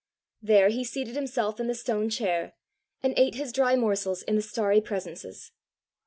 There 0.41 0.69
he 0.69 0.83
seated 0.83 1.13
himself 1.13 1.59
in 1.59 1.67
the 1.67 1.75
stone 1.75 2.09
chair, 2.09 2.55
and 3.03 3.13
ate 3.17 3.35
his 3.35 3.53
dry 3.53 3.75
morsels 3.75 4.23
in 4.23 4.35
the 4.35 4.41
starry 4.41 4.81
presences. 4.81 5.51